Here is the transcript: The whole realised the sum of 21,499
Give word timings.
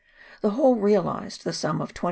The 0.41 0.49
whole 0.49 0.77
realised 0.77 1.43
the 1.43 1.53
sum 1.53 1.79
of 1.79 1.93
21,499 1.93 1.99